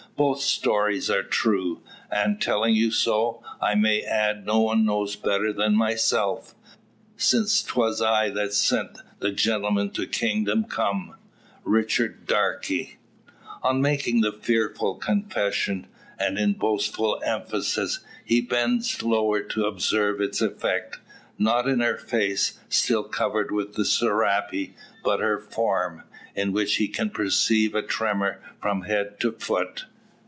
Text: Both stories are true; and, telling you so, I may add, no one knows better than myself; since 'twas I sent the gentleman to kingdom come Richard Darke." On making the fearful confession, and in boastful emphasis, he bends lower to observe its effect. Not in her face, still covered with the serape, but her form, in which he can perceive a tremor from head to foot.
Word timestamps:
Both 0.17 0.41
stories 0.41 1.09
are 1.09 1.23
true; 1.23 1.81
and, 2.11 2.39
telling 2.39 2.75
you 2.75 2.91
so, 2.91 3.41
I 3.59 3.73
may 3.73 4.03
add, 4.03 4.45
no 4.45 4.59
one 4.59 4.85
knows 4.85 5.15
better 5.15 5.51
than 5.51 5.75
myself; 5.75 6.53
since 7.17 7.63
'twas 7.63 8.03
I 8.03 8.31
sent 8.49 8.99
the 9.19 9.31
gentleman 9.31 9.89
to 9.91 10.05
kingdom 10.05 10.65
come 10.65 11.15
Richard 11.63 12.27
Darke." 12.27 12.97
On 13.63 13.81
making 13.81 14.21
the 14.21 14.31
fearful 14.33 14.93
confession, 14.95 15.87
and 16.19 16.37
in 16.37 16.53
boastful 16.53 17.19
emphasis, 17.25 18.01
he 18.23 18.41
bends 18.41 19.01
lower 19.01 19.39
to 19.41 19.65
observe 19.65 20.21
its 20.21 20.39
effect. 20.39 20.99
Not 21.39 21.67
in 21.67 21.79
her 21.79 21.97
face, 21.97 22.59
still 22.69 23.05
covered 23.05 23.49
with 23.51 23.73
the 23.73 23.85
serape, 23.85 24.75
but 25.03 25.19
her 25.19 25.39
form, 25.39 26.03
in 26.35 26.51
which 26.51 26.75
he 26.75 26.87
can 26.87 27.09
perceive 27.09 27.73
a 27.73 27.81
tremor 27.81 28.39
from 28.61 28.83
head 28.83 29.19
to 29.21 29.31
foot. 29.31 29.85